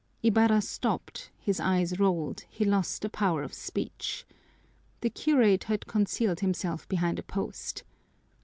Ibarra 0.23 0.61
stopped, 0.63 1.29
his 1.37 1.59
eyes 1.59 1.99
rolled, 1.99 2.43
he 2.49 2.65
lost 2.65 3.03
the 3.03 3.09
power 3.11 3.43
of 3.43 3.53
speech. 3.53 4.25
The 5.01 5.11
curate 5.11 5.65
had 5.65 5.85
concealed 5.85 6.39
himself 6.39 6.89
behind 6.89 7.19
a 7.19 7.21
post. 7.21 7.83